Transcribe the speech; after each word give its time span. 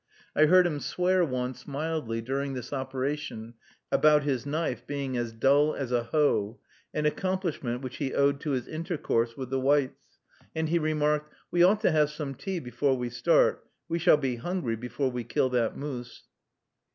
I 0.35 0.45
heard 0.47 0.65
him 0.65 0.79
swear 0.79 1.23
once, 1.23 1.67
mildly, 1.67 2.21
during 2.23 2.55
this 2.55 2.73
operation, 2.73 3.53
about 3.91 4.23
his 4.23 4.47
knife 4.47 4.87
being 4.87 5.15
as 5.15 5.31
dull 5.31 5.75
as 5.75 5.91
a 5.91 6.05
hoe, 6.05 6.59
an 6.91 7.05
accomplishment 7.05 7.83
which 7.83 7.97
he 7.97 8.11
owed 8.15 8.39
to 8.39 8.49
his 8.49 8.67
intercourse 8.67 9.37
with 9.37 9.51
the 9.51 9.59
whites; 9.59 9.99
and 10.55 10.69
he 10.69 10.79
remarked, 10.79 11.31
"We 11.51 11.61
ought 11.61 11.81
to 11.81 11.91
have 11.91 12.09
some 12.09 12.33
tea 12.33 12.57
before 12.57 12.97
we 12.97 13.11
start; 13.11 13.63
we 13.87 13.99
shall 13.99 14.17
be 14.17 14.37
hungry 14.37 14.75
before 14.75 15.11
we 15.11 15.23
kill 15.23 15.49
that 15.51 15.77
moose." 15.77 16.23